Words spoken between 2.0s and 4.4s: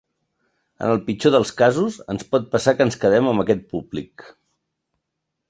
ens pot passar que ens quedem amb aquest públic.